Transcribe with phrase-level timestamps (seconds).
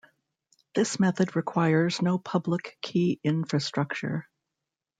[0.73, 4.27] This method requires no public key infrastructure.